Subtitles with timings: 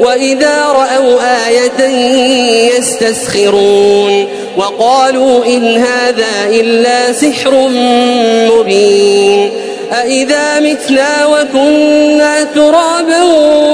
[0.00, 1.86] وإذا رأوا آية
[2.76, 7.68] يستسخرون وقالوا إن هذا إلا سحر
[8.50, 9.50] مبين
[9.92, 13.22] أإذا متنا وكنا ترابا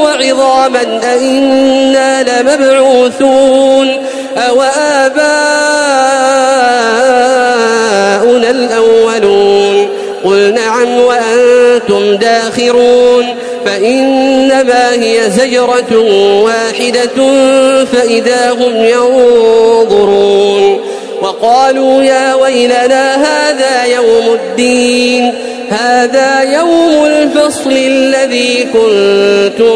[0.05, 3.89] وعظاما أئنا لمبعوثون
[4.37, 5.23] أو آباؤنا
[8.51, 9.89] الأولون
[10.25, 12.82] قل نعم وأنتم داخرون
[14.93, 15.99] هي زجرة
[16.43, 17.17] واحدة
[17.85, 20.81] فإذا هم ينظرون
[21.23, 25.33] وقالوا يا ويلنا هذا يوم الدين
[25.69, 29.73] هذا يوم الفصل الذي كنتم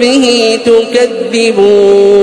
[0.00, 2.20] به تكذبون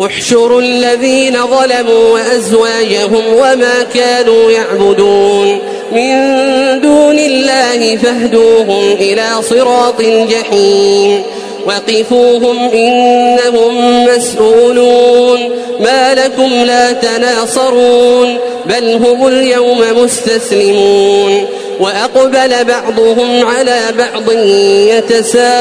[0.00, 5.58] احشروا الذين ظلموا وأزواجهم وما كانوا يعبدون
[5.94, 11.22] من دون الله فاهدوهم إلى صراط الجحيم
[11.66, 15.38] وقفوهم إنهم مسؤولون.
[15.80, 18.38] ما لكم لا تناصرون.
[18.66, 21.46] بل هم اليوم مستسلمون.
[21.80, 24.32] وأقبل بعضهم على بعض
[24.88, 25.54] يتساءلون.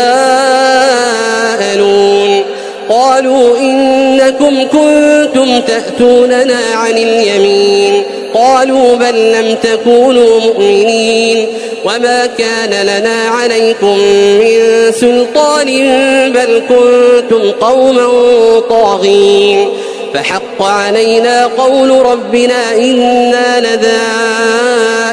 [2.89, 8.03] قالوا إنكم كنتم تأتوننا عن اليمين.
[8.33, 11.47] قالوا بل لم تكونوا مؤمنين
[11.85, 13.97] وما كان لنا عليكم
[14.39, 15.67] من سلطان
[16.31, 18.09] بل كنتم قوما
[18.69, 19.69] طاغين
[20.13, 23.77] فحق علينا قول ربنا إنا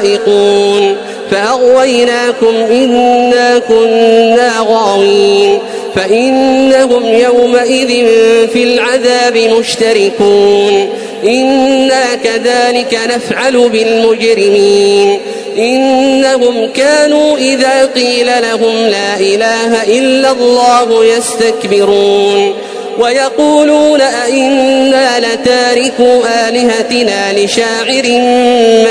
[0.03, 0.97] لذائقون
[1.31, 5.59] فأغويناكم إنا كنا غاوين
[5.95, 8.07] فإنهم يومئذ
[8.47, 10.89] في العذاب مشتركون
[11.23, 15.19] إنا كذلك نفعل بالمجرمين
[15.57, 22.53] إنهم كانوا إذا قيل لهم لا إله إلا الله يستكبرون
[22.99, 28.03] ويقولون أئنا لتاركوا آلهتنا لشاعر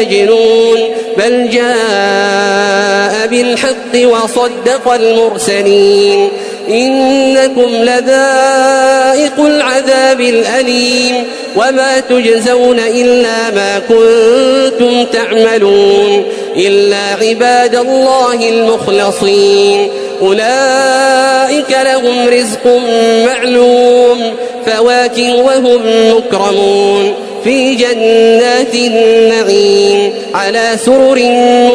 [0.01, 0.79] مجنون
[1.17, 6.29] بل جاء بالحق وصدق المرسلين
[6.69, 11.25] إنكم لذائق العذاب الأليم
[11.57, 16.25] وما تجزون إلا ما كنتم تعملون
[16.57, 19.89] إلا عباد الله المخلصين.
[20.23, 22.81] أولئك لهم رزق
[23.27, 24.35] معلوم
[24.67, 25.81] فواكه وهم
[26.17, 27.15] مكرمون.
[27.45, 31.19] في جنات النعيم على سرر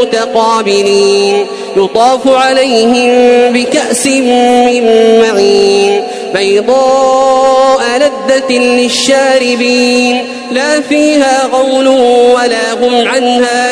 [0.02, 1.46] متقابلين.
[1.78, 3.12] يطاف عليهم
[3.54, 4.84] بكأس من
[5.22, 6.04] معين.
[6.34, 7.45] بيضاء
[7.82, 10.22] لذة للشاربين
[10.52, 13.72] لا فيها غول ولا هم عنها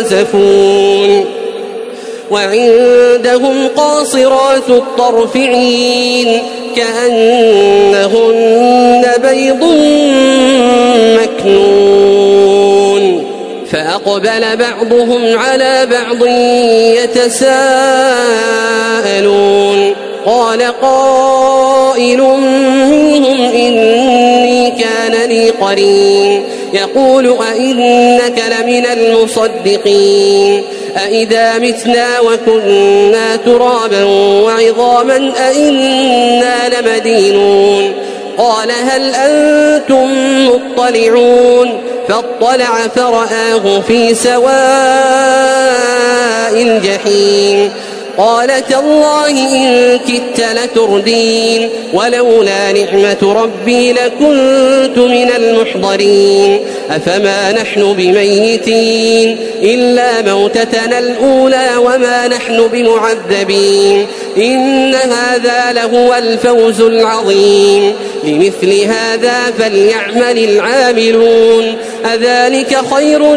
[0.00, 0.54] ينزفون
[2.30, 6.42] وعندهم قاصرات الطرف عين
[6.76, 8.24] كأنهن
[9.22, 9.64] بيض
[11.22, 12.24] مكنون
[13.70, 16.26] فأقبل بعضهم على بعض
[17.04, 18.04] يتساءلون
[20.26, 26.44] قال قائل منهم إني كان لي قرين.
[26.72, 30.62] يقول أئنك لمن المصدقين.
[31.06, 34.04] أئذا متنا وكنا ترابا
[34.44, 37.92] وعظاما أئنا لمدينون.
[38.38, 40.08] قال هل أنتم
[40.48, 44.54] مطلعون؟ فاطلع فرآه في سواء
[46.54, 47.70] الجحيم.
[48.18, 60.34] قال تالله إن كدت لتردين ولولا نعمة ربي لكنت من المحضرين أفما نحن بميتين إلا
[60.34, 64.06] موتتنا الأولى وما نحن بمعذبين
[64.36, 67.92] إن هذا لهو الفوز العظيم
[68.24, 71.76] لمثل هذا فليعمل العاملون
[72.14, 73.36] أذلك خير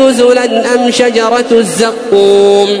[0.00, 2.80] نزلا أم شجرة الزقوم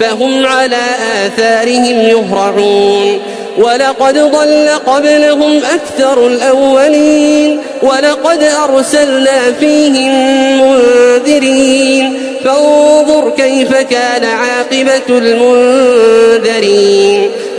[0.00, 0.82] فهم على
[1.26, 3.18] آثارهم يهرعون.
[3.58, 7.60] ولقد ضل قبلهم أكثر الأولين.
[7.82, 10.12] ولقد أرسلنا فيهم
[10.60, 12.18] منذرين.
[12.44, 17.30] فانظر كيف كان عاقبة المنذرين.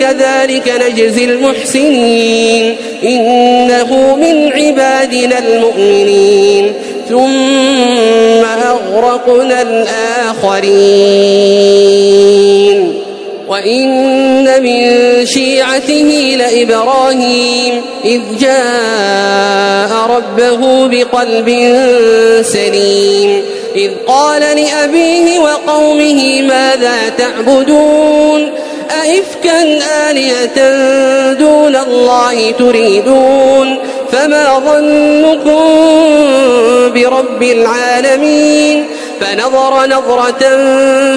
[0.00, 2.76] كذلك نجزي المحسنين.
[3.04, 6.72] إنه من عبادنا المؤمنين.
[7.08, 10.72] ثم أغرقنا الآخرين.
[13.48, 14.90] وإن من
[15.26, 17.82] شيعته لإبراهيم.
[18.04, 21.48] إذ جاء ربه بقلب
[22.42, 23.42] سليم.
[23.76, 28.50] إذ قال لأبيه وقومه ماذا تعبدون؟
[29.02, 29.62] أئفكا
[30.10, 30.58] آلهة
[31.32, 33.78] دون الله تريدون
[34.12, 35.60] فما ظنكم
[36.94, 38.84] برب العالمين
[39.20, 40.48] فنظر نظرة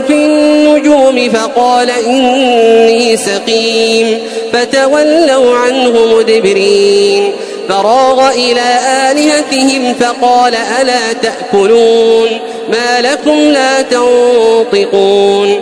[0.08, 4.20] في النجوم فقال إني سقيم
[4.54, 7.32] فتولوا عنه مدبرين
[7.70, 8.80] فراغ إلى
[9.12, 12.30] آلهتهم فقال ألا تأكلون
[12.70, 15.62] ما لكم لا تنطقون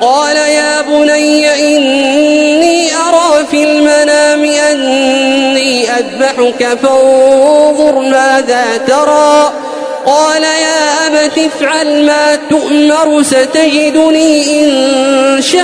[0.00, 9.52] قال يا بني إني أرى في المنام أني أذبحك فانظر ماذا ترى.
[10.06, 15.60] قال يا أبت افعل ما تؤمر ستجدني إن شاء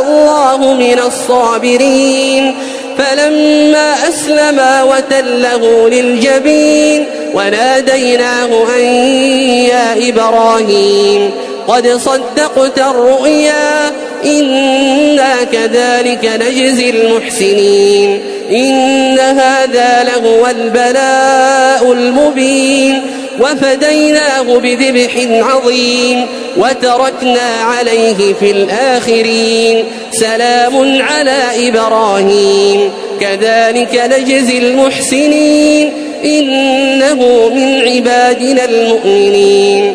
[0.00, 2.56] الله من الصابرين.
[2.98, 8.84] فلما أسلما وتله للجبين وناديناه أن
[9.64, 11.45] يا إبراهيم.
[11.68, 13.92] قد صدقت الرؤيا
[14.24, 18.20] إنا كذلك نجزي المحسنين.
[18.50, 23.00] إن هذا لهو البلاء المبين.
[23.40, 25.10] وفديناه بذبح
[25.46, 29.84] عظيم وتركنا عليه في الآخرين.
[30.12, 35.92] سلام على إبراهيم كذلك نجزي المحسنين.
[36.24, 39.94] إنه من عبادنا المؤمنين.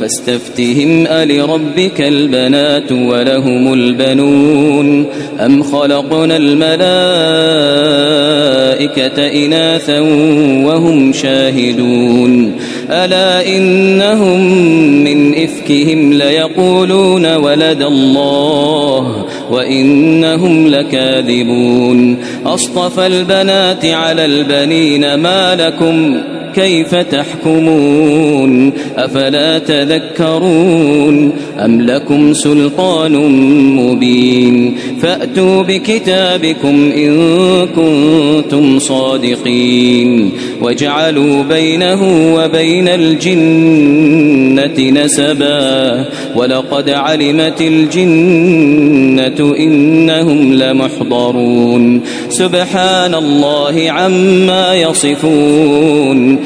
[0.00, 5.06] فاستفتهم ألربك البنات ولهم البنون؟
[5.40, 6.86] أم خلقنا الملائكة
[9.46, 10.00] إناثا
[10.66, 12.52] وهم شاهدون؟
[12.90, 14.40] ألا إنهم
[15.04, 26.20] من إفكهم ليقولون ولد الله وإنهم لكاذبون؟ أصطفى البنات على البنين ما لكم
[26.56, 33.12] كيف تحكمون أفلا تذكرون أم لكم سلطان
[33.76, 37.16] مبين فأتوا بكتابكم إن
[37.66, 40.32] كنتم صادقين
[40.62, 46.04] واجعلوا بينه وبين الجنة نسبا
[46.36, 56.45] ولقد علمت الجنة إنهم لمحضرون سبحان الله عما يصفون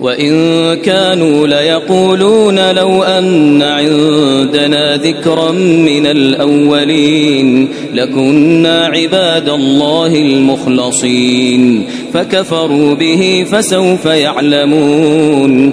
[0.00, 0.32] وإن
[0.74, 14.04] كانوا ليقولون لو أن عندنا ذكرا من الأولين لكنا عباد الله المخلصين فكفروا به فسوف
[14.04, 15.72] يعلمون.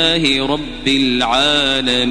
[0.00, 2.10] لله رب العالمين.